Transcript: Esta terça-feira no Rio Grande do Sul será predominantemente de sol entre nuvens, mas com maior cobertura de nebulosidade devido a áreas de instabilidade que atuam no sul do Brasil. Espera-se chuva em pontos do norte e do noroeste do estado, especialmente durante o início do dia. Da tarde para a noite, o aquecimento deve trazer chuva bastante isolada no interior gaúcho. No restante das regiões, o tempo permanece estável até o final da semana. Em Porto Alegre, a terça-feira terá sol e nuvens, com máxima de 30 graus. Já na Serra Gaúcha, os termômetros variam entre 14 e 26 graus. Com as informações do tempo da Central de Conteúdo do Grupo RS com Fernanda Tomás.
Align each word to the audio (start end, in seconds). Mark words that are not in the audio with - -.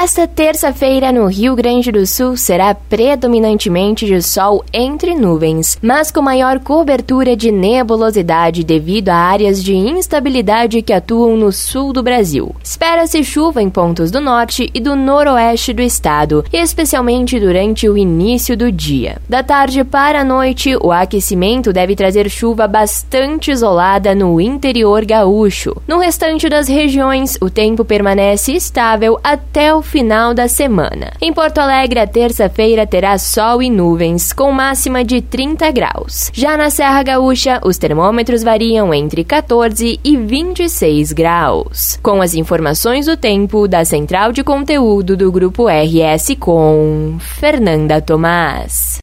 Esta 0.00 0.28
terça-feira 0.28 1.10
no 1.10 1.26
Rio 1.26 1.56
Grande 1.56 1.90
do 1.90 2.06
Sul 2.06 2.36
será 2.36 2.72
predominantemente 2.72 4.06
de 4.06 4.22
sol 4.22 4.64
entre 4.72 5.12
nuvens, 5.12 5.76
mas 5.82 6.12
com 6.12 6.22
maior 6.22 6.60
cobertura 6.60 7.36
de 7.36 7.50
nebulosidade 7.50 8.62
devido 8.62 9.08
a 9.08 9.16
áreas 9.16 9.62
de 9.62 9.74
instabilidade 9.74 10.82
que 10.82 10.92
atuam 10.92 11.36
no 11.36 11.50
sul 11.50 11.92
do 11.92 12.00
Brasil. 12.00 12.54
Espera-se 12.62 13.24
chuva 13.24 13.60
em 13.60 13.68
pontos 13.68 14.12
do 14.12 14.20
norte 14.20 14.70
e 14.72 14.78
do 14.80 14.94
noroeste 14.94 15.72
do 15.72 15.82
estado, 15.82 16.44
especialmente 16.52 17.40
durante 17.40 17.88
o 17.88 17.98
início 17.98 18.56
do 18.56 18.70
dia. 18.70 19.20
Da 19.28 19.42
tarde 19.42 19.82
para 19.82 20.20
a 20.20 20.24
noite, 20.24 20.76
o 20.80 20.92
aquecimento 20.92 21.72
deve 21.72 21.96
trazer 21.96 22.30
chuva 22.30 22.68
bastante 22.68 23.50
isolada 23.50 24.14
no 24.14 24.40
interior 24.40 25.04
gaúcho. 25.04 25.74
No 25.88 25.98
restante 25.98 26.48
das 26.48 26.68
regiões, 26.68 27.36
o 27.40 27.50
tempo 27.50 27.84
permanece 27.84 28.52
estável 28.52 29.18
até 29.24 29.74
o 29.74 29.87
final 29.88 30.34
da 30.34 30.46
semana. 30.46 31.12
Em 31.20 31.32
Porto 31.32 31.58
Alegre, 31.58 31.98
a 31.98 32.06
terça-feira 32.06 32.86
terá 32.86 33.16
sol 33.18 33.62
e 33.62 33.70
nuvens, 33.70 34.32
com 34.32 34.52
máxima 34.52 35.02
de 35.02 35.20
30 35.20 35.70
graus. 35.72 36.30
Já 36.32 36.56
na 36.56 36.70
Serra 36.70 37.02
Gaúcha, 37.02 37.60
os 37.64 37.78
termômetros 37.78 38.42
variam 38.42 38.92
entre 38.92 39.24
14 39.24 39.98
e 40.04 40.16
26 40.16 41.12
graus. 41.12 41.98
Com 42.02 42.20
as 42.20 42.34
informações 42.34 43.06
do 43.06 43.16
tempo 43.16 43.66
da 43.66 43.84
Central 43.84 44.30
de 44.30 44.44
Conteúdo 44.44 45.16
do 45.16 45.32
Grupo 45.32 45.66
RS 45.68 46.36
com 46.38 47.16
Fernanda 47.18 48.00
Tomás. 48.00 48.96